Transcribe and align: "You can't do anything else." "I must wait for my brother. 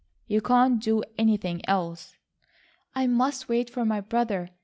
"You 0.25 0.41
can't 0.41 0.79
do 0.81 1.03
anything 1.19 1.61
else." 1.69 2.17
"I 2.95 3.05
must 3.05 3.47
wait 3.47 3.69
for 3.69 3.85
my 3.85 4.01
brother. 4.01 4.49